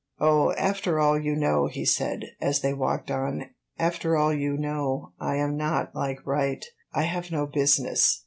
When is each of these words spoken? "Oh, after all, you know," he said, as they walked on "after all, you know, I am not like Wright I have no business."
"Oh, 0.19 0.51
after 0.53 0.99
all, 0.99 1.19
you 1.19 1.35
know," 1.35 1.67
he 1.67 1.85
said, 1.85 2.23
as 2.41 2.61
they 2.61 2.73
walked 2.73 3.11
on 3.11 3.51
"after 3.77 4.17
all, 4.17 4.33
you 4.33 4.57
know, 4.57 5.13
I 5.19 5.35
am 5.35 5.55
not 5.55 5.93
like 5.93 6.25
Wright 6.25 6.65
I 6.91 7.03
have 7.03 7.29
no 7.29 7.45
business." 7.45 8.19